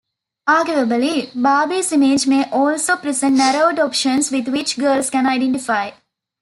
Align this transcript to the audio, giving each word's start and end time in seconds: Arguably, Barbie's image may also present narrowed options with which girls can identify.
Arguably, 0.49 1.29
Barbie's 1.39 1.91
image 1.91 2.25
may 2.25 2.49
also 2.49 2.95
present 2.97 3.35
narrowed 3.37 3.77
options 3.77 4.31
with 4.31 4.47
which 4.47 4.79
girls 4.79 5.11
can 5.11 5.27
identify. 5.27 5.91